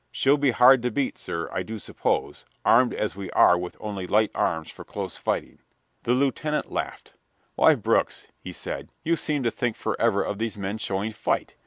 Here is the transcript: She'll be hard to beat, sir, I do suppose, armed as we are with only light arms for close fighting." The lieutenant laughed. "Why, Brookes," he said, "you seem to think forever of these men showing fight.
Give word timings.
She'll 0.11 0.35
be 0.37 0.49
hard 0.49 0.81
to 0.81 0.89
beat, 0.89 1.15
sir, 1.19 1.47
I 1.53 1.61
do 1.61 1.77
suppose, 1.77 2.43
armed 2.65 2.91
as 2.91 3.15
we 3.15 3.29
are 3.33 3.55
with 3.55 3.77
only 3.79 4.07
light 4.07 4.31
arms 4.33 4.71
for 4.71 4.83
close 4.83 5.15
fighting." 5.15 5.59
The 6.05 6.13
lieutenant 6.15 6.71
laughed. 6.71 7.13
"Why, 7.53 7.75
Brookes," 7.75 8.25
he 8.39 8.51
said, 8.51 8.91
"you 9.03 9.15
seem 9.15 9.43
to 9.43 9.51
think 9.51 9.75
forever 9.75 10.23
of 10.23 10.39
these 10.39 10.57
men 10.57 10.79
showing 10.79 11.11
fight. 11.11 11.53